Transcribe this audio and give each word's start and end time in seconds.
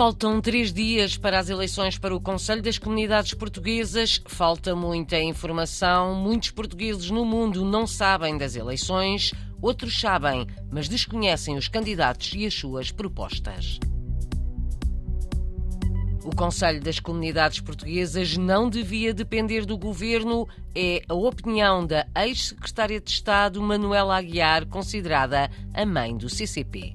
Faltam 0.00 0.40
três 0.40 0.72
dias 0.72 1.18
para 1.18 1.38
as 1.38 1.50
eleições 1.50 1.98
para 1.98 2.16
o 2.16 2.20
Conselho 2.22 2.62
das 2.62 2.78
Comunidades 2.78 3.34
Portuguesas. 3.34 4.18
Falta 4.24 4.74
muita 4.74 5.20
informação. 5.20 6.14
Muitos 6.14 6.50
portugueses 6.52 7.10
no 7.10 7.22
mundo 7.22 7.66
não 7.66 7.86
sabem 7.86 8.38
das 8.38 8.56
eleições, 8.56 9.34
outros 9.60 10.00
sabem, 10.00 10.46
mas 10.72 10.88
desconhecem 10.88 11.54
os 11.58 11.68
candidatos 11.68 12.32
e 12.34 12.46
as 12.46 12.54
suas 12.54 12.90
propostas. 12.90 13.78
O 16.24 16.34
Conselho 16.34 16.80
das 16.80 16.98
Comunidades 16.98 17.60
Portuguesas 17.60 18.38
não 18.38 18.70
devia 18.70 19.12
depender 19.12 19.66
do 19.66 19.76
governo, 19.76 20.48
é 20.74 21.02
a 21.10 21.14
opinião 21.14 21.86
da 21.86 22.06
ex-secretária 22.16 23.02
de 23.02 23.10
Estado 23.10 23.60
Manuela 23.60 24.16
Aguiar, 24.16 24.64
considerada 24.64 25.50
a 25.74 25.84
mãe 25.84 26.16
do 26.16 26.30
CCP. 26.30 26.94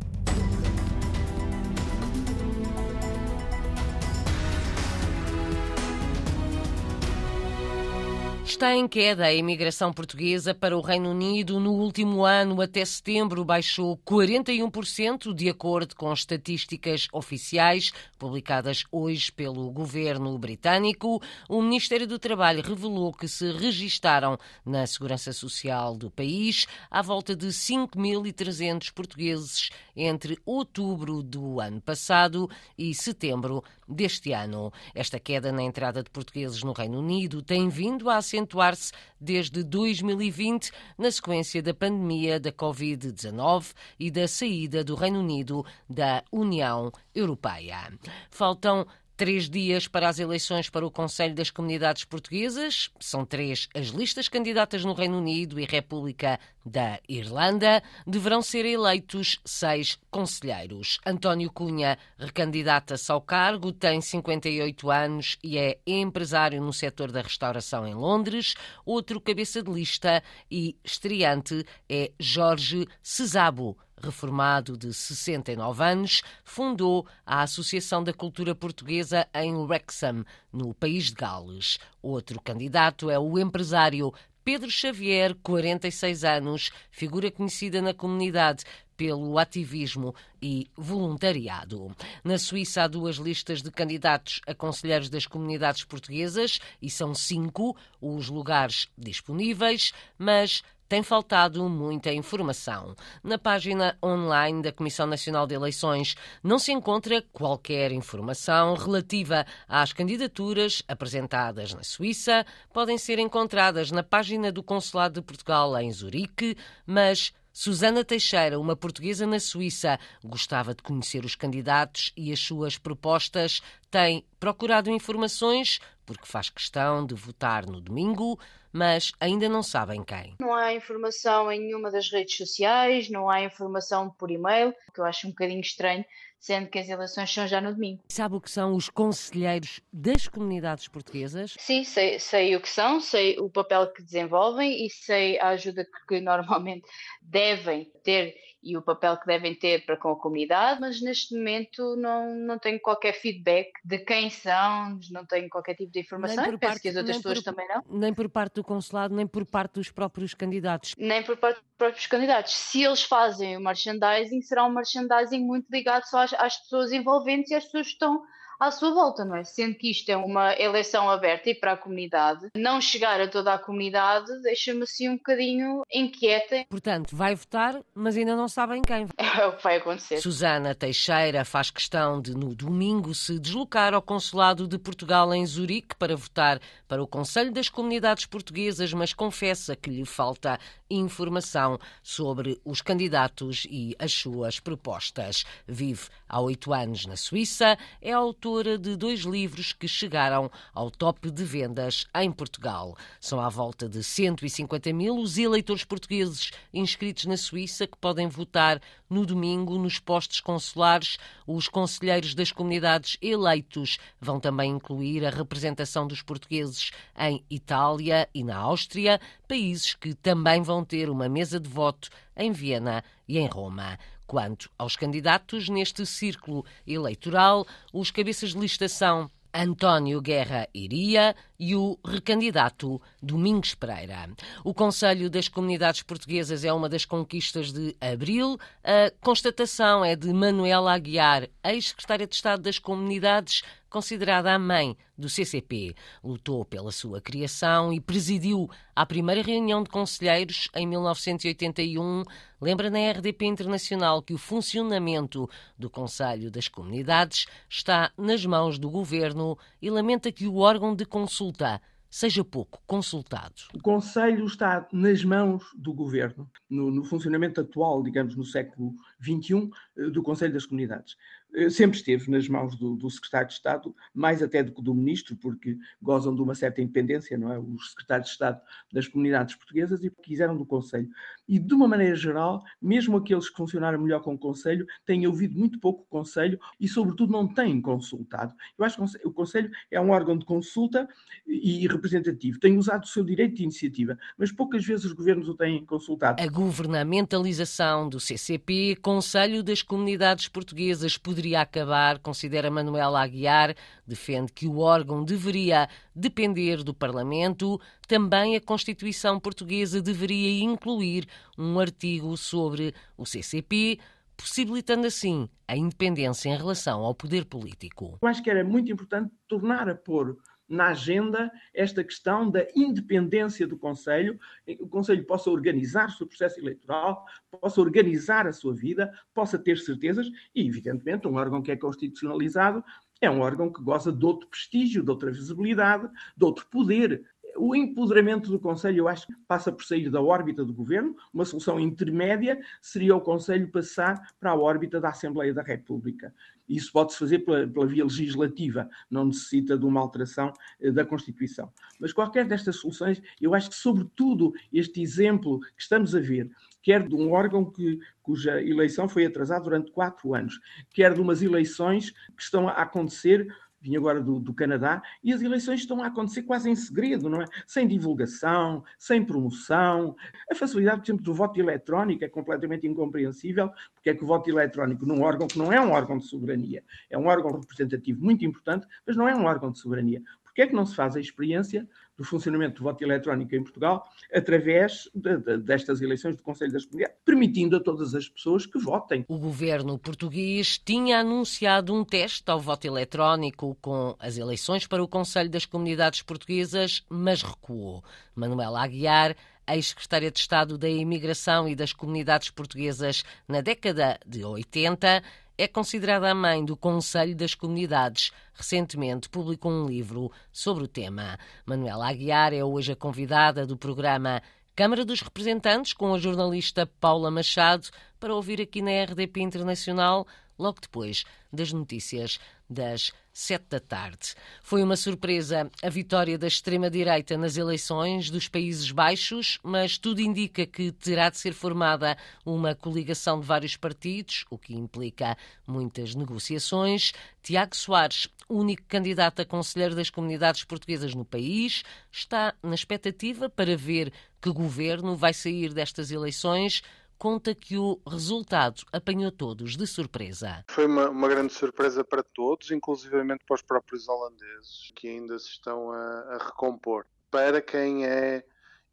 Está 8.56 8.74
em 8.74 8.88
queda 8.88 9.26
a 9.26 9.34
imigração 9.34 9.92
portuguesa 9.92 10.56
para 10.56 10.78
o 10.78 10.82
Reino 10.82 11.12
Unido. 11.12 11.60
No 11.60 11.74
último 11.74 12.24
ano, 12.24 12.62
até 12.62 12.86
setembro, 12.86 13.44
baixou 13.44 13.98
41%, 13.98 15.34
de 15.34 15.50
acordo 15.50 15.94
com 15.94 16.14
estatísticas 16.14 17.10
oficiais 17.12 17.92
publicadas 18.18 18.86
hoje 18.90 19.30
pelo 19.30 19.70
governo 19.72 20.38
britânico. 20.38 21.22
O 21.50 21.62
Ministério 21.62 22.08
do 22.08 22.18
Trabalho 22.18 22.64
revelou 22.64 23.12
que 23.12 23.28
se 23.28 23.52
registaram 23.52 24.38
na 24.66 24.88
Segurança 24.88 25.34
Social 25.34 25.98
do 25.98 26.10
país 26.10 26.66
à 26.90 27.02
volta 27.02 27.36
de 27.36 27.48
5.300 27.48 28.90
portugueses 28.94 29.70
entre 29.94 30.40
outubro 30.46 31.22
do 31.22 31.60
ano 31.60 31.82
passado 31.82 32.50
e 32.78 32.94
setembro 32.94 33.62
deste 33.88 34.32
ano. 34.32 34.72
Esta 34.94 35.20
queda 35.20 35.52
na 35.52 35.62
entrada 35.62 36.02
de 36.02 36.10
portugueses 36.10 36.64
no 36.64 36.72
Reino 36.74 37.00
Unido 37.00 37.42
tem 37.42 37.70
vindo 37.70 38.10
a 38.10 38.18
acentuar-se 38.46 38.92
desde 39.20 39.64
2020, 39.64 40.72
na 40.98 41.12
sequência 41.12 41.62
da 41.62 41.74
pandemia 41.74 42.40
da 42.40 42.52
Covid-19 42.52 43.74
e 44.00 44.12
da 44.12 44.28
saída 44.28 44.84
do 44.84 44.96
Reino 44.96 45.20
Unido 45.20 45.66
da 45.90 46.24
União 46.32 46.92
Europeia. 47.14 47.92
Faltam 48.30 48.86
Três 49.18 49.50
dias 49.50 49.88
para 49.88 50.10
as 50.10 50.20
eleições 50.20 50.70
para 50.70 50.86
o 50.86 50.92
Conselho 50.92 51.34
das 51.34 51.50
Comunidades 51.50 52.04
Portuguesas. 52.04 52.90
São 53.00 53.26
três 53.26 53.70
as 53.74 53.88
listas 53.88 54.28
candidatas 54.28 54.84
no 54.84 54.92
Reino 54.92 55.20
Unido 55.20 55.58
e 55.58 55.64
República 55.64 56.38
da 56.66 57.00
Irlanda. 57.08 57.82
Deverão 58.06 58.42
ser 58.42 58.66
eleitos 58.66 59.40
seis 59.46 59.98
conselheiros. 60.12 61.00
António 61.06 61.50
Cunha 61.50 61.98
recandidata-se 62.18 63.10
ao 63.10 63.22
cargo, 63.22 63.72
tem 63.72 64.02
58 64.02 64.92
anos 64.92 65.38
e 65.42 65.58
é 65.58 65.78
empresário 65.88 66.62
no 66.62 66.74
setor 66.74 67.10
da 67.10 67.22
restauração 67.22 67.88
em 67.88 67.94
Londres. 67.94 68.56
Outro 68.86 69.22
cabeça 69.22 69.64
de 69.64 69.72
lista 69.72 70.22
e 70.52 70.76
estreante 70.84 71.66
é 71.88 72.12
Jorge 72.20 72.86
Cesabo 73.02 73.78
reformado 74.02 74.78
de 74.78 74.94
69 74.94 75.84
anos, 75.84 76.22
fundou 76.44 77.08
a 77.26 77.42
Associação 77.42 78.04
da 78.04 78.14
Cultura 78.14 78.54
Portuguesa 78.54 79.28
em 79.34 79.54
Wrexham, 79.56 80.26
no 80.52 80.74
país 80.74 81.06
de 81.06 81.16
Gales. 81.16 81.80
Outro 82.02 82.42
candidato 82.42 83.10
é 83.10 83.18
o 83.18 83.40
empresário 83.40 84.14
Pedro 84.46 84.70
Xavier, 84.70 85.34
46 85.42 86.24
anos, 86.24 86.72
figura 86.92 87.32
conhecida 87.32 87.82
na 87.82 87.96
comunidade 87.96 88.64
pelo 88.96 89.38
ativismo 89.40 90.14
e 90.40 90.70
voluntariado. 90.78 91.96
Na 92.24 92.38
Suíça 92.38 92.84
há 92.84 92.88
duas 92.88 93.16
listas 93.16 93.64
de 93.64 93.72
candidatos 93.72 94.42
a 94.46 94.54
conselheiros 94.54 95.10
das 95.10 95.26
comunidades 95.26 95.84
portuguesas 95.84 96.60
e 96.80 96.92
são 96.92 97.16
cinco 97.16 97.76
os 98.00 98.30
lugares 98.30 98.88
disponíveis, 98.96 99.92
mas 100.16 100.64
tem 100.88 101.02
faltado 101.02 101.68
muita 101.70 102.14
informação. 102.14 102.96
Na 103.24 103.38
página 103.38 103.98
online 104.04 104.62
da 104.62 104.72
Comissão 104.72 105.08
Nacional 105.08 105.48
de 105.48 105.56
Eleições 105.56 106.16
não 106.44 106.60
se 106.60 106.72
encontra 106.72 107.24
qualquer 107.34 107.92
informação 107.92 108.76
relativa 108.76 109.46
às 109.68 109.92
candidaturas 109.94 110.84
apresentadas 110.88 111.74
na 111.74 111.84
Suíça. 111.84 112.46
Podem 112.74 112.98
ser 112.98 113.20
encontradas 113.20 113.92
na 113.92 114.04
página 114.04 114.52
do 114.52 114.62
Consulado 114.64 115.16
de 115.16 115.26
Portugal 115.26 115.76
em 115.80 115.92
Zurique, 115.92 116.56
mas 116.86 117.34
Susana 117.58 118.04
Teixeira, 118.04 118.60
uma 118.60 118.76
portuguesa 118.76 119.26
na 119.26 119.40
Suíça, 119.40 119.98
gostava 120.22 120.76
de 120.76 120.84
conhecer 120.84 121.24
os 121.24 121.36
candidatos 121.36 122.12
e 122.18 122.34
as 122.34 122.40
suas 122.42 122.78
propostas. 122.78 123.62
Tem 123.96 124.26
procurado 124.42 124.90
informações 124.90 125.80
porque 126.06 126.26
faz 126.26 126.50
questão 126.50 127.06
de 127.06 127.16
votar 127.16 127.66
no 127.66 127.80
domingo, 127.80 128.38
mas 128.74 129.14
ainda 129.22 129.48
não 129.48 129.64
sabem 129.64 130.04
quem. 130.04 130.36
Não 130.38 130.54
há 130.54 130.74
informação 130.74 131.50
em 131.50 131.62
nenhuma 131.62 131.90
das 131.90 132.12
redes 132.12 132.36
sociais, 132.36 133.10
não 133.10 133.30
há 133.30 133.42
informação 133.42 134.10
por 134.10 134.30
e-mail, 134.30 134.74
que 134.94 135.00
eu 135.00 135.06
acho 135.06 135.28
um 135.28 135.30
bocadinho 135.30 135.62
estranho, 135.62 136.04
sendo 136.38 136.68
que 136.68 136.78
as 136.78 136.90
eleições 136.90 137.34
são 137.34 137.48
já 137.48 137.62
no 137.62 137.74
domingo. 137.74 138.04
Sabe 138.10 138.36
o 138.36 138.42
que 138.42 138.52
são 138.52 138.76
os 138.76 138.90
conselheiros 138.90 139.80
das 139.94 140.28
comunidades 140.28 140.90
portuguesas? 140.90 141.56
Sim, 141.58 141.86
sei, 141.86 142.20
sei 142.20 142.54
o 142.54 142.60
que 142.60 142.68
são, 142.68 143.00
sei 143.00 143.40
o 143.40 143.50
papel 143.50 143.94
que 143.94 144.04
desenvolvem 144.04 144.86
e 144.86 144.90
sei 144.90 145.40
a 145.40 145.52
ajuda 145.52 145.88
que 146.06 146.20
normalmente 146.20 146.86
devem 147.22 147.90
ter 148.04 148.36
e 148.66 148.76
o 148.76 148.82
papel 148.82 149.16
que 149.18 149.28
devem 149.28 149.54
ter 149.54 149.86
para 149.86 149.96
com 149.96 150.10
a 150.10 150.16
comunidade, 150.16 150.82
mas 150.82 151.00
neste 151.00 151.36
momento 151.36 151.96
não, 151.96 152.34
não 152.34 152.58
tenho 152.58 152.80
qualquer 152.80 153.14
feedback 153.14 153.72
de 153.84 154.00
quem 154.00 154.32
são, 154.32 155.00
não 155.12 155.24
tenho 155.24 155.48
qualquer 155.48 155.76
tipo 155.76 155.92
de 155.92 156.00
informação, 156.00 156.44
nem 156.44 156.52
por 156.52 156.60
parte, 156.60 156.82
que 156.82 156.90
as 156.90 156.96
outras 156.96 157.18
pessoas 157.18 157.38
por, 157.38 157.44
também 157.44 157.68
não. 157.68 157.84
Nem 157.88 158.14
por 158.14 158.28
parte 158.28 158.56
do 158.56 158.64
consulado, 158.64 159.14
nem 159.14 159.28
por 159.28 159.46
parte 159.46 159.74
dos 159.74 159.92
próprios 159.92 160.34
candidatos. 160.34 160.96
Nem 160.98 161.22
por 161.22 161.38
parte 161.38 161.58
dos 161.58 161.78
próprios 161.78 162.08
candidatos. 162.08 162.54
Se 162.54 162.84
eles 162.84 163.04
fazem 163.04 163.56
o 163.56 163.62
merchandising, 163.62 164.42
será 164.42 164.66
um 164.66 164.74
merchandising 164.74 165.46
muito 165.46 165.68
ligado 165.70 166.04
só 166.06 166.24
às, 166.24 166.34
às 166.34 166.58
pessoas 166.58 166.92
envolventes 166.92 167.52
e 167.52 167.56
às 167.56 167.66
pessoas 167.66 167.86
que 167.86 167.94
estão 167.94 168.24
à 168.60 168.72
sua 168.72 168.94
volta, 168.94 169.26
não 169.26 169.36
é? 169.36 169.44
Sendo 169.44 169.76
que 169.76 169.92
isto 169.92 170.10
é 170.10 170.18
uma 170.18 170.54
eleição 170.60 171.10
aberta 171.10 171.50
e 171.50 171.56
para 171.56 171.74
a 171.74 171.78
comunidade, 171.78 172.48
não 172.56 172.80
chegar 172.80 173.20
a 173.20 173.28
toda 173.28 173.54
a 173.54 173.60
comunidade 173.60 174.42
deixa-me 174.42 174.84
assim 174.84 175.10
um 175.10 175.18
bocadinho 175.18 175.84
inquieta. 175.92 176.66
Portanto, 176.70 177.16
vai 177.16 177.36
votar, 177.36 177.80
mas 177.94 178.18
ainda 178.18 178.36
não 178.36 178.48
sabem 178.48 178.82
quem. 178.82 179.08
É 179.36 179.48
o 179.48 179.58
que 179.58 179.64
vai 179.64 179.78
acontecer. 179.78 180.22
Susana 180.22 180.74
Teixeira 180.74 181.44
faz 181.44 181.70
questão 181.70 182.22
de, 182.22 182.34
no 182.34 182.56
domingo, 182.56 183.14
se 183.14 183.38
deslocar 183.38 183.94
ao 183.94 184.02
Consulado 184.02 184.66
de 184.66 184.78
Portugal 184.78 185.34
em 185.34 185.46
Zurique 185.46 185.94
para 185.98 186.16
votar 186.16 186.62
para 186.88 187.04
o 187.04 187.08
Conselho 187.08 187.52
das 187.52 187.68
Comunidades 187.68 188.26
Portuguesas, 188.26 188.94
mas 188.94 189.14
confessa 189.14 189.76
que 189.76 189.90
lhe 189.90 190.06
falta 190.06 190.58
informação 190.90 191.78
sobre 192.02 192.60
os 192.64 192.82
candidatos 192.82 193.66
e 193.70 193.96
as 194.00 194.14
suas 194.14 194.60
propostas. 194.60 195.44
Vive 195.68 196.08
há 196.30 196.40
oito 196.42 196.74
anos 196.74 197.06
na 197.06 197.16
Suíça, 197.16 197.78
é 198.02 198.18
autora 198.46 198.78
de 198.78 198.96
dois 198.96 199.22
livros 199.22 199.74
que 199.74 199.88
chegaram 199.88 200.52
ao 200.72 200.92
top 200.92 201.32
de 201.32 201.44
vendas 201.44 202.06
em 202.14 202.32
Portugal. 202.32 202.96
São 203.20 203.42
à 203.42 203.50
volta 203.50 203.90
de 203.90 204.04
150 204.04 204.94
mil 204.94 205.18
os 205.18 205.40
eleitores 205.40 205.84
portugueses 205.84 206.52
inscritos 206.72 207.26
na 207.26 207.38
Suíça 207.38 207.88
que 207.88 207.98
podem 207.98 208.28
votar 208.28 208.80
no 209.10 209.26
domingo 209.26 209.80
nos 209.80 209.98
postos 209.98 210.42
consulares. 210.42 211.18
Os 211.48 211.68
conselheiros 211.68 212.36
das 212.36 212.52
comunidades 212.52 213.18
eleitos 213.20 213.98
vão 214.22 214.40
também 214.40 214.74
incluir 214.74 215.26
a 215.26 215.32
representação 215.32 216.06
dos 216.06 216.22
portugueses 216.22 216.92
em 217.18 217.44
Itália 217.50 218.30
e 218.32 218.44
na 218.44 218.58
Áustria, 218.58 219.20
países 219.48 219.96
que 219.96 220.14
também 220.14 220.62
vão 220.62 220.86
ter 220.86 221.10
uma 221.10 221.28
mesa 221.28 221.60
de 221.60 221.68
voto 221.68 222.10
em 222.38 222.52
Viena 222.52 223.04
e 223.28 223.40
em 223.40 223.48
Roma. 223.48 223.98
Quanto 224.28 224.70
aos 224.78 224.96
candidatos 224.96 225.70
neste 225.70 226.06
círculo 226.06 226.66
eleitoral, 226.86 227.66
os 227.94 228.12
cabeças 228.12 228.52
de 228.54 228.60
lista 228.60 228.88
são 228.88 229.30
António 229.58 230.20
Guerra 230.20 230.68
Iria 230.74 231.34
e 231.58 231.76
o 231.78 231.98
recandidato 232.06 233.02
Domingos 233.24 233.74
Pereira. 233.74 234.30
O 234.66 234.74
Conselho 234.74 235.30
das 235.30 235.48
Comunidades 235.48 236.02
Portuguesas 236.02 236.66
é 236.66 236.74
uma 236.74 236.90
das 236.90 237.06
conquistas 237.06 237.72
de 237.72 237.96
abril. 238.02 238.60
A 238.84 239.14
constatação 239.22 240.04
é 240.04 240.14
de 240.14 240.34
Manuela 240.34 240.94
Aguiar, 240.94 241.48
ex-secretária 241.64 242.28
de 242.28 242.36
Estado 242.36 242.64
das 242.64 242.80
Comunidades, 242.80 243.64
considerada 243.96 244.54
a 244.54 244.60
mãe 244.60 244.98
do 245.18 245.30
CCP. 245.30 245.96
Lutou 246.22 246.66
pela 246.66 246.92
sua 246.92 247.22
criação 247.22 247.94
e 247.94 248.02
presidiu 248.02 248.70
a 248.94 249.06
primeira 249.06 249.42
reunião 249.42 249.82
de 249.82 249.90
conselheiros 249.90 250.68
em 250.76 250.86
1981. 250.86 252.26
Lembra 252.60 252.90
na 252.90 253.00
RDP 253.12 253.46
Internacional 253.46 254.22
que 254.22 254.34
o 254.34 254.38
funcionamento 254.38 255.50
do 255.80 255.90
Conselho 255.90 256.52
das 256.52 256.68
Comunidades 256.68 257.46
está 257.70 258.12
nas 258.18 258.46
mãos 258.46 258.78
do 258.78 258.90
governo 258.90 259.58
e 259.82 259.90
lamenta 259.90 260.30
que 260.30 260.46
o 260.46 260.58
órgão 260.58 260.94
de 260.94 261.06
consulta 261.06 261.80
seja 262.16 262.46
pouco 262.46 262.82
consultado. 262.88 263.56
O 263.74 263.82
Conselho 263.82 264.46
está 264.46 264.88
nas 264.92 265.22
mãos 265.26 265.66
do 265.76 265.94
Governo, 265.94 266.50
no, 266.70 266.90
no 266.90 267.04
funcionamento 267.04 267.60
atual, 267.60 268.02
digamos, 268.02 268.38
no 268.38 268.46
século 268.46 268.94
XXI, 269.22 269.70
eh, 269.98 270.10
do 270.10 270.24
Conselho 270.24 270.54
das 270.54 270.66
Comunidades. 270.66 271.18
Eh, 271.54 271.70
sempre 271.70 271.98
esteve 271.98 272.30
nas 272.30 272.48
mãos 272.48 272.76
do, 272.76 272.96
do, 272.96 273.10
secretário 273.10 273.48
de 273.48 273.54
Estado, 273.54 273.96
mais 274.14 274.42
até 274.42 274.64
do 274.64 274.74
que 274.74 274.82
do 274.82 274.94
ministro, 274.94 275.36
porque 275.38 275.78
gozam 276.02 276.36
de 276.36 276.42
uma 276.42 276.56
certa 276.56 276.82
independência, 276.82 277.38
não 277.38 277.52
é? 277.52 277.60
Os 277.60 277.92
secretários 277.92 278.28
de 278.28 278.34
Estado 278.34 278.62
das 278.92 279.08
comunidades 279.08 279.56
portuguesas 279.56 280.04
e 280.04 280.10
quiseram 280.24 280.58
do 280.58 280.66
Conselho. 280.66 281.10
E, 281.48 281.60
de 281.60 281.74
uma 281.74 281.88
maneira 281.88 282.16
geral, 282.16 282.64
mesmo 282.82 283.18
aqueles 283.18 283.50
que 283.50 283.56
funcionaram 283.56 284.02
melhor 284.02 284.22
com 284.22 284.34
o 284.34 284.38
Conselho, 284.38 284.86
têm 285.06 285.28
ouvido 285.28 285.58
muito 285.58 285.80
pouco 285.80 286.02
o 286.02 286.06
Conselho 286.06 286.60
e, 286.80 286.88
sobretudo, 286.88 287.32
não 287.32 287.48
têm 287.48 287.80
consultado. 287.80 288.54
Eu 288.78 288.84
acho 288.84 288.98
que 288.98 289.28
o 289.28 289.32
Conselho 289.32 289.72
é 289.92 290.00
um 290.02 290.10
órgão 290.10 290.38
de 290.38 290.46
consulta 290.46 291.08
e 291.48 291.88
representativo, 291.88 292.60
tem 292.60 292.78
usado 292.78 293.04
o 293.04 293.08
seu 293.08 293.24
direito 293.24 293.56
de 293.56 293.64
iniciativa, 293.64 294.18
mas 294.38 294.52
poucas 294.52 294.86
vezes 294.86 295.06
os 295.06 295.14
governos 295.14 295.48
o 295.48 295.56
têm 295.56 295.86
consultado. 295.86 296.42
A 296.42 296.48
governamentalização 296.48 298.10
do 298.10 298.20
CCP, 298.20 298.98
Conselho 299.02 299.64
das 299.64 299.82
Comunidades 299.82 300.48
Portuguesas, 300.48 301.18
poderia 301.36 301.60
acabar, 301.60 302.20
considera 302.20 302.72
Manuela 302.72 303.22
Aguiar, 303.22 303.76
defende 304.08 304.54
que 304.54 304.66
o 304.66 304.78
órgão 304.78 305.22
deveria 305.26 305.90
depender 306.16 306.82
do 306.82 306.94
Parlamento. 306.94 307.80
Também 308.08 308.56
a 308.56 308.62
Constituição 308.62 309.38
Portuguesa 309.38 310.02
deveria 310.02 310.64
incluir 310.64 311.28
um 311.58 311.78
artigo 311.78 312.38
sobre 312.38 312.96
o 313.18 313.26
CCP, 313.26 314.00
possibilitando 314.38 315.08
assim 315.08 315.50
a 315.68 315.76
independência 315.76 316.48
em 316.48 316.56
relação 316.56 317.02
ao 317.02 317.14
poder 317.14 317.44
político. 317.44 318.18
Eu 318.22 318.30
acho 318.30 318.42
que 318.42 318.50
era 318.50 318.64
muito 318.64 318.90
importante 318.90 319.30
tornar 319.46 319.90
a 319.90 319.96
pôr 319.96 320.38
na 320.68 320.88
agenda 320.88 321.52
esta 321.74 322.04
questão 322.04 322.50
da 322.50 322.66
independência 322.76 323.68
do 323.68 323.78
Conselho, 323.78 324.40
o 324.80 324.88
Conselho 324.88 325.26
possa 325.26 325.50
organizar 325.50 326.10
o 326.10 326.12
seu 326.12 326.28
processo 326.28 326.60
eleitoral, 326.60 327.26
possa 327.62 327.80
organizar 327.82 328.48
a 328.48 328.54
sua 328.54 328.74
vida, 328.74 329.12
possa 329.34 329.58
ter 329.58 329.78
certezas 329.78 330.28
e, 330.54 330.68
evidentemente, 330.68 331.28
um 331.28 331.36
órgão 331.36 331.62
que 331.62 331.72
é 331.72 331.76
constitucionalizado 331.76 332.84
é 333.22 333.30
um 333.30 333.40
órgão 333.40 333.72
que 333.72 333.82
goza 333.82 334.12
de 334.12 334.26
outro 334.26 334.48
prestígio, 334.50 335.04
de 335.04 335.10
outra 335.10 335.32
visibilidade, 335.32 336.10
de 336.36 336.46
outro 336.46 336.68
poder 336.70 337.26
o 337.58 337.76
empoderamento 337.76 338.50
do 338.50 338.60
Conselho, 338.60 339.00
eu 339.00 339.08
acho, 339.08 339.28
passa 339.48 339.72
por 339.72 339.84
sair 339.84 340.10
da 340.10 340.22
órbita 340.22 340.64
do 340.64 340.74
Governo. 340.74 341.16
Uma 341.34 341.46
solução 341.46 341.80
intermédia 341.80 342.60
seria 342.82 343.16
o 343.16 343.22
Conselho 343.22 343.70
passar 343.72 344.34
para 344.40 344.52
a 344.52 344.56
órbita 344.56 345.00
da 345.00 345.10
Assembleia 345.10 345.54
da 345.54 345.62
República. 345.62 346.34
Isso 346.68 346.92
pode-se 346.92 347.20
fazer 347.20 347.40
pela, 347.40 347.68
pela, 347.68 347.86
via 347.86 348.04
legislativa, 348.04 348.90
não 349.10 349.26
necessita 349.26 349.78
de 349.78 349.86
uma 349.86 350.02
alteração 350.02 350.52
eh, 350.82 350.92
da 350.92 351.06
Constituição. 351.06 351.72
Mas 352.00 352.12
qualquer 352.12 352.46
destas 352.46 352.78
soluções, 352.78 353.22
eu 353.40 353.54
acho 353.54 353.70
que, 353.70 353.76
sobretudo, 353.76 354.52
este 354.74 355.02
exemplo 355.02 355.60
que 355.60 355.82
estamos 355.82 356.16
a 356.16 356.20
ver, 356.20 356.50
quer 356.82 357.08
de 357.08 357.16
um 357.16 357.32
órgão 357.32 357.66
que, 357.66 358.00
cuja 358.22 358.62
eleição 358.62 359.08
foi 359.08 359.26
atrasada 359.26 359.64
durante 359.64 359.92
quatro 359.92 360.34
anos, 360.34 360.60
quer 360.92 361.14
de 361.14 361.22
umas 361.22 361.44
eleições 361.44 362.10
que 362.10 362.42
estão 362.42 362.68
a 362.68 362.74
acontecer 362.74 363.48
vim 363.86 363.96
agora 363.96 364.20
do, 364.20 364.40
do, 364.40 364.54
Canadá, 364.54 365.02
e 365.24 365.32
as 365.32 365.42
eleições 365.42 365.82
estão 365.82 366.02
a 366.02 366.08
acontecer 366.08 366.42
quase 366.42 366.70
em 366.70 366.76
segredo, 366.76 367.30
não 367.30 367.42
é? 367.42 367.46
Sem 367.68 367.88
divulgação, 367.88 368.84
sem 368.98 369.24
promoção. 369.24 370.16
A 370.52 370.56
facilidade, 370.56 371.02
por 371.02 371.06
exemplo, 371.06 371.24
do 371.24 371.34
voto 371.34 371.60
eletrónico 371.60 372.26
é 372.26 372.28
completamente 372.28 372.88
incompreensível, 372.88 373.70
porque 373.94 374.10
é 374.10 374.16
que 374.16 374.24
o 374.24 374.28
voto 374.28 374.50
eletrónico 374.50 375.06
num 375.06 375.22
órgão 375.22 375.48
que 375.48 375.60
não 375.60 375.72
é 375.72 375.80
um 375.80 375.92
órgão 375.92 376.18
de 376.18 376.26
soberania, 376.26 376.84
é 377.10 377.18
um 377.18 377.28
órgão 377.28 377.52
representativo 377.52 378.24
muito 378.24 378.44
importante, 378.44 378.88
mas 379.06 379.16
não 379.16 379.30
é 379.30 379.36
um 379.36 379.46
órgão 379.46 379.72
de 379.72 379.78
soberania. 379.78 380.24
Porquê 380.56 380.62
é 380.62 380.68
que 380.68 380.74
não 380.74 380.86
se 380.86 380.96
faz 380.96 381.18
a 381.18 381.20
experiência 381.20 381.86
do 382.18 382.24
funcionamento 382.24 382.78
do 382.78 382.84
voto 382.84 383.04
eletrónico 383.04 383.54
em 383.54 383.62
Portugal 383.62 384.10
através 384.34 385.10
de, 385.14 385.36
de, 385.36 385.58
destas 385.58 386.02
eleições 386.02 386.38
do 386.38 386.42
Conselho 386.42 386.72
das 386.72 386.86
Comunidades, 386.86 387.18
permitindo 387.26 387.76
a 387.76 387.80
todas 387.82 388.16
as 388.16 388.30
pessoas 388.30 388.66
que 388.66 388.80
votem. 388.80 389.26
O 389.28 389.38
governo 389.38 390.00
português 390.00 390.78
tinha 390.78 391.20
anunciado 391.20 391.94
um 391.94 392.06
teste 392.06 392.50
ao 392.50 392.62
voto 392.62 392.88
eletrónico 392.88 393.78
com 393.82 394.16
as 394.18 394.38
eleições 394.38 394.88
para 394.88 395.04
o 395.04 395.10
Conselho 395.10 395.50
das 395.50 395.66
Comunidades 395.66 396.22
Portuguesas, 396.22 397.04
mas 397.10 397.42
recuou. 397.42 398.02
Manuela 398.34 398.82
Aguiar 398.82 399.36
ex-secretária 399.68 400.32
de 400.32 400.40
Estado 400.40 400.78
da 400.78 400.88
Imigração 400.88 401.68
e 401.68 401.76
das 401.76 401.92
Comunidades 401.92 402.50
Portuguesas 402.50 403.26
na 403.48 403.62
década 403.62 404.20
de 404.26 404.44
80, 404.44 405.22
é 405.58 405.68
considerada 405.68 406.30
a 406.30 406.36
mãe 406.36 406.64
do 406.64 406.76
Conselho 406.76 407.36
das 407.36 407.56
Comunidades. 407.56 408.32
Recentemente 408.54 409.30
publicou 409.30 409.72
um 409.72 409.86
livro 409.86 410.32
sobre 410.52 410.84
o 410.84 410.88
tema. 410.88 411.38
Manuela 411.66 412.10
Aguiar 412.10 412.54
é 412.54 412.64
hoje 412.64 412.92
a 412.92 412.96
convidada 412.96 413.66
do 413.66 413.78
programa 413.78 414.42
Câmara 414.76 415.06
dos 415.06 415.22
Representantes 415.22 415.94
com 415.94 416.14
a 416.14 416.20
jornalista 416.20 416.86
Paula 416.86 417.32
Machado 417.32 417.88
para 418.20 418.36
ouvir 418.36 418.60
aqui 418.60 418.82
na 418.82 419.04
RDP 419.04 419.42
Internacional 419.42 420.28
logo 420.58 420.80
depois 420.82 421.24
das 421.52 421.72
notícias 421.72 422.40
das 422.70 423.12
sete 423.32 423.66
da 423.70 423.80
tarde. 423.80 424.34
Foi 424.64 424.82
uma 424.82 424.96
surpresa 424.96 425.70
a 425.84 425.90
vitória 425.90 426.38
da 426.38 426.48
extrema-direita 426.48 427.38
nas 427.38 427.58
eleições 427.58 428.30
dos 428.30 428.48
Países 428.48 428.90
Baixos, 428.92 429.60
mas 429.62 429.98
tudo 429.98 430.22
indica 430.22 430.66
que 430.66 430.92
terá 430.92 431.30
de 431.30 431.38
ser 431.38 431.54
formada 431.54 432.18
uma 432.46 432.74
coligação 432.74 433.40
de 433.40 433.46
vários 433.46 433.76
partidos, 433.76 434.46
o 434.50 434.58
que 434.58 434.74
implica 434.74 435.38
muitas 435.68 436.16
negociações. 436.16 437.14
Tiago 437.44 437.76
Soares, 437.76 438.30
único 438.50 438.84
candidato 438.88 439.42
a 439.42 439.46
conselheiro 439.46 439.96
das 439.96 440.10
comunidades 440.10 440.64
portuguesas 440.64 441.14
no 441.14 441.26
país, 441.26 441.84
está 442.12 442.54
na 442.64 442.74
expectativa 442.74 443.50
para 443.50 443.76
ver 443.76 444.12
que 444.42 444.50
governo 444.50 445.16
vai 445.16 445.34
sair 445.34 445.74
destas 445.74 446.10
eleições 446.10 446.82
conta 447.18 447.56
que 447.56 447.78
o 447.78 448.00
resultado 448.08 448.84
apanhou 448.92 449.32
todos 449.32 449.76
de 449.76 449.88
surpresa. 449.88 450.64
Foi 450.70 450.86
uma, 450.86 451.10
uma 451.10 451.28
grande 451.28 451.54
surpresa 451.54 452.04
para 452.04 452.24
todos, 452.24 452.72
inclusivamente 452.72 453.44
para 453.48 453.56
os 453.56 453.62
próprios 453.62 454.08
holandeses, 454.08 454.92
que 454.96 455.08
ainda 455.08 455.38
se 455.40 455.50
estão 455.50 455.92
a, 455.92 456.36
a 456.36 456.38
recompor. 456.46 457.06
Para 457.32 457.62
quem 457.62 458.06
é 458.06 458.44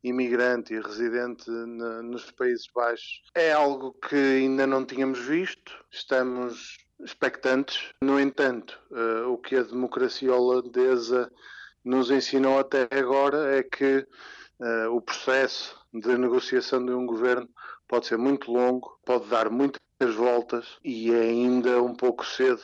imigrante 0.02 0.74
e 0.74 0.80
residente 0.80 1.48
na, 1.50 2.02
nos 2.02 2.30
Países 2.32 2.66
Baixos, 2.74 3.22
é 3.34 3.52
algo 3.52 3.92
que 3.92 4.16
ainda 4.16 4.66
não 4.66 4.84
tínhamos 4.84 5.20
visto. 5.20 5.72
Estamos 5.90 6.78
expectantes. 7.00 7.92
No 8.02 8.18
entanto, 8.18 8.78
uh, 8.90 9.28
o 9.32 9.38
que 9.38 9.56
a 9.56 9.62
democracia 9.62 10.34
holandesa 10.34 11.30
nos 11.84 12.10
ensinou 12.10 12.58
até 12.58 12.88
agora 12.90 13.56
é 13.56 13.62
que 13.62 14.06
uh, 14.60 14.90
o 14.94 15.00
processo 15.00 15.76
de 15.92 16.16
negociação 16.16 16.84
de 16.84 16.92
um 16.92 17.06
governo 17.06 17.48
pode 17.92 18.06
ser 18.06 18.16
muito 18.16 18.50
longo, 18.50 18.98
pode 19.04 19.28
dar 19.28 19.50
muitas 19.50 20.14
voltas 20.16 20.78
e 20.82 21.12
é 21.12 21.20
ainda 21.20 21.82
um 21.82 21.94
pouco 21.94 22.24
cedo 22.24 22.62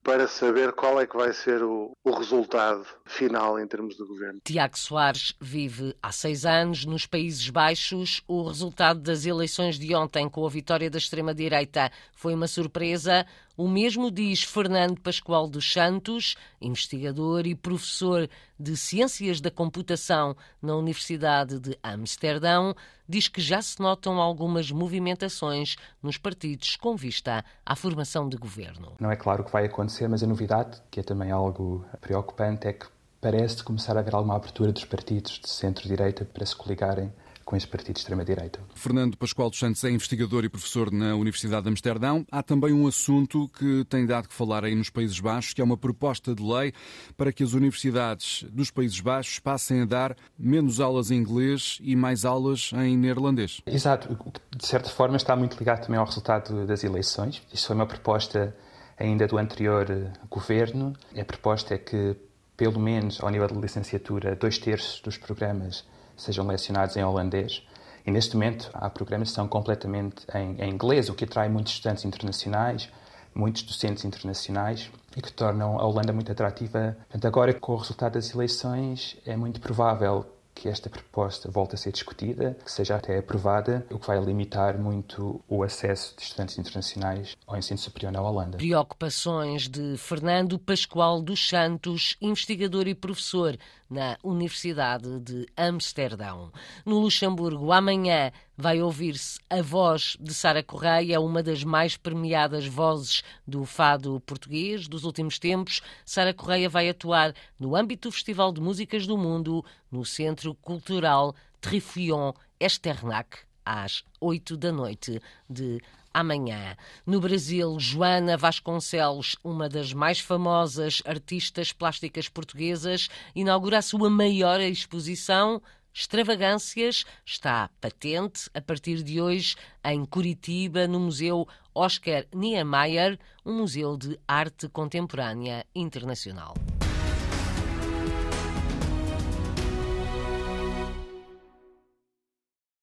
para 0.00 0.28
saber 0.28 0.72
qual 0.74 1.00
é 1.00 1.08
que 1.08 1.16
vai 1.16 1.32
ser 1.32 1.60
o, 1.60 1.90
o, 2.04 2.10
resultado 2.12 2.86
final 3.04 3.58
em 3.58 3.66
termos 3.66 3.96
de 3.96 4.04
governo. 4.04 4.38
Tiago 4.44 4.78
Soares 4.78 5.34
vive 5.40 5.96
há 6.00 6.12
seis 6.12 6.46
anos 6.46 6.84
nos 6.84 7.04
Países 7.04 7.50
Baixos. 7.50 8.22
O 8.28 8.44
resultado 8.44 9.00
das 9.00 9.26
eleições 9.26 9.76
de 9.76 9.92
ontem, 9.92 10.28
com 10.28 10.46
a 10.46 10.48
vitória 10.48 10.88
da 10.88 10.98
extrema-direita, 10.98 11.90
foi 12.14 12.32
uma 12.32 12.46
surpresa. 12.46 13.26
O 13.60 13.68
mesmo 13.68 14.10
diz 14.10 14.42
Fernando 14.42 14.98
Pascoal 15.02 15.46
dos 15.46 15.70
Santos, 15.70 16.34
investigador 16.62 17.46
e 17.46 17.54
professor 17.54 18.26
de 18.58 18.74
Ciências 18.74 19.38
da 19.38 19.50
Computação 19.50 20.34
na 20.62 20.74
Universidade 20.74 21.60
de 21.60 21.78
Amsterdão. 21.82 22.74
Diz 23.06 23.28
que 23.28 23.42
já 23.42 23.60
se 23.60 23.78
notam 23.78 24.18
algumas 24.18 24.70
movimentações 24.70 25.76
nos 26.02 26.16
partidos 26.16 26.74
com 26.76 26.96
vista 26.96 27.44
à 27.66 27.76
formação 27.76 28.30
de 28.30 28.38
governo. 28.38 28.94
Não 28.98 29.10
é 29.10 29.16
claro 29.16 29.42
o 29.42 29.44
que 29.44 29.52
vai 29.52 29.66
acontecer, 29.66 30.08
mas 30.08 30.22
a 30.22 30.26
novidade, 30.26 30.80
que 30.90 31.00
é 31.00 31.02
também 31.02 31.30
algo 31.30 31.84
preocupante, 32.00 32.66
é 32.66 32.72
que 32.72 32.86
parece 33.20 33.62
começar 33.62 33.94
a 33.94 34.00
haver 34.00 34.14
alguma 34.14 34.36
abertura 34.36 34.72
dos 34.72 34.86
partidos 34.86 35.38
de 35.38 35.50
centro-direita 35.50 36.24
para 36.24 36.46
se 36.46 36.56
coligarem 36.56 37.12
com 37.44 37.56
esse 37.56 37.66
partido 37.66 37.94
de 37.94 38.00
extrema-direita. 38.00 38.60
Fernando 38.74 39.16
Pascoal 39.16 39.50
dos 39.50 39.58
Santos 39.58 39.82
é 39.84 39.90
investigador 39.90 40.44
e 40.44 40.48
professor 40.48 40.92
na 40.92 41.14
Universidade 41.14 41.64
de 41.64 41.68
Amsterdão. 41.68 42.24
Há 42.30 42.42
também 42.42 42.72
um 42.72 42.86
assunto 42.86 43.48
que 43.48 43.84
tem 43.84 44.06
dado 44.06 44.28
que 44.28 44.34
falar 44.34 44.64
aí 44.64 44.74
nos 44.74 44.90
Países 44.90 45.18
Baixos, 45.18 45.52
que 45.52 45.60
é 45.60 45.64
uma 45.64 45.76
proposta 45.76 46.34
de 46.34 46.42
lei 46.42 46.72
para 47.16 47.32
que 47.32 47.42
as 47.42 47.52
universidades 47.52 48.44
dos 48.50 48.70
Países 48.70 49.00
Baixos 49.00 49.38
passem 49.38 49.82
a 49.82 49.84
dar 49.84 50.16
menos 50.38 50.80
aulas 50.80 51.10
em 51.10 51.16
inglês 51.16 51.78
e 51.82 51.96
mais 51.96 52.24
aulas 52.24 52.70
em 52.74 52.96
neerlandês. 52.96 53.60
Exato. 53.66 54.16
De 54.56 54.66
certa 54.66 54.90
forma 54.90 55.16
está 55.16 55.34
muito 55.34 55.58
ligado 55.58 55.82
também 55.82 55.98
ao 55.98 56.06
resultado 56.06 56.66
das 56.66 56.84
eleições. 56.84 57.42
Isso 57.52 57.66
foi 57.66 57.76
uma 57.76 57.86
proposta 57.86 58.54
ainda 59.00 59.26
do 59.26 59.38
anterior 59.38 59.90
eh, 59.90 60.12
governo. 60.28 60.92
A 61.18 61.24
proposta 61.24 61.74
é 61.74 61.78
que, 61.78 62.14
pelo 62.56 62.78
menos 62.78 63.20
ao 63.22 63.30
nível 63.30 63.48
de 63.48 63.58
licenciatura, 63.58 64.36
dois 64.36 64.58
terços 64.58 65.00
dos 65.00 65.16
programas 65.16 65.84
sejam 66.20 66.46
lecionados 66.46 66.96
em 66.96 67.04
holandês. 67.04 67.62
E 68.06 68.10
neste 68.10 68.34
momento 68.34 68.70
há 68.72 68.88
programas 68.88 69.30
que 69.30 69.34
são 69.34 69.46
completamente 69.46 70.24
em, 70.34 70.60
em 70.62 70.70
inglês, 70.70 71.08
o 71.08 71.14
que 71.14 71.24
atrai 71.24 71.48
muitos 71.48 71.74
estudantes 71.74 72.04
internacionais, 72.04 72.88
muitos 73.34 73.62
docentes 73.62 74.04
internacionais 74.04 74.90
e 75.16 75.22
que 75.22 75.32
tornam 75.32 75.78
a 75.78 75.86
Holanda 75.86 76.12
muito 76.12 76.32
atrativa. 76.32 76.96
Portanto, 77.08 77.24
agora 77.26 77.54
com 77.54 77.72
o 77.72 77.76
resultado 77.76 78.14
das 78.14 78.32
eleições 78.34 79.16
é 79.26 79.36
muito 79.36 79.60
provável 79.60 80.26
que 80.54 80.68
esta 80.68 80.90
proposta 80.90 81.50
volte 81.50 81.74
a 81.74 81.78
ser 81.78 81.92
discutida, 81.92 82.56
que 82.62 82.70
seja 82.70 82.96
até 82.96 83.18
aprovada, 83.18 83.86
o 83.90 83.98
que 83.98 84.06
vai 84.06 84.20
limitar 84.20 84.78
muito 84.78 85.42
o 85.48 85.62
acesso 85.62 86.14
de 86.16 86.22
estudantes 86.22 86.58
internacionais 86.58 87.34
ao 87.46 87.56
ensino 87.56 87.78
superior 87.78 88.12
na 88.12 88.20
Holanda. 88.20 88.58
Preocupações 88.58 89.68
de 89.68 89.96
Fernando 89.96 90.58
Pascoal 90.58 91.22
dos 91.22 91.48
Santos, 91.48 92.16
investigador 92.20 92.86
e 92.88 92.94
professor 92.94 93.56
na 93.90 94.16
Universidade 94.22 95.18
de 95.20 95.46
Amsterdão. 95.56 96.52
No 96.86 97.00
Luxemburgo, 97.00 97.72
amanhã 97.72 98.30
vai 98.56 98.80
ouvir-se 98.80 99.40
a 99.50 99.60
voz 99.60 100.16
de 100.20 100.32
Sara 100.32 100.62
Correia, 100.62 101.20
uma 101.20 101.42
das 101.42 101.64
mais 101.64 101.96
premiadas 101.96 102.66
vozes 102.66 103.24
do 103.44 103.64
fado 103.64 104.20
português 104.20 104.86
dos 104.86 105.02
últimos 105.04 105.38
tempos. 105.38 105.82
Sara 106.04 106.32
Correia 106.32 106.68
vai 106.68 106.88
atuar 106.88 107.34
no 107.58 107.74
âmbito 107.74 108.08
do 108.08 108.12
Festival 108.12 108.52
de 108.52 108.60
Músicas 108.60 109.06
do 109.06 109.18
Mundo, 109.18 109.64
no 109.90 110.04
Centro 110.04 110.54
Cultural 110.54 111.34
Trifion 111.60 112.32
Esternac, 112.60 113.38
às 113.64 114.04
oito 114.20 114.56
da 114.56 114.70
noite 114.70 115.20
de 115.48 115.80
amanhã. 116.12 116.76
No 117.06 117.20
Brasil, 117.20 117.78
Joana 117.78 118.36
Vasconcelos, 118.36 119.36
uma 119.42 119.68
das 119.68 119.92
mais 119.92 120.20
famosas 120.20 121.02
artistas 121.04 121.72
plásticas 121.72 122.28
portuguesas, 122.28 123.08
inaugura 123.34 123.78
a 123.78 123.82
sua 123.82 124.10
maior 124.10 124.60
exposição. 124.60 125.62
Extravagâncias 125.92 127.04
está 127.24 127.68
patente 127.80 128.48
a 128.54 128.60
partir 128.60 129.02
de 129.02 129.20
hoje 129.20 129.56
em 129.84 130.04
Curitiba, 130.04 130.86
no 130.86 131.00
Museu 131.00 131.48
Oscar 131.74 132.26
Niemeyer, 132.34 133.18
um 133.44 133.54
museu 133.58 133.96
de 133.96 134.18
arte 134.26 134.68
contemporânea 134.68 135.66
internacional. 135.74 136.54